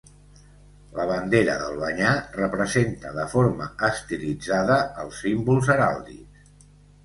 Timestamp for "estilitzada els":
3.91-5.23